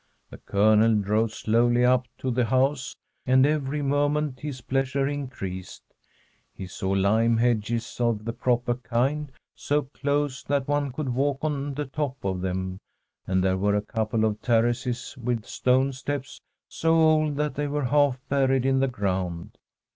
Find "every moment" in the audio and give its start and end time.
3.45-4.39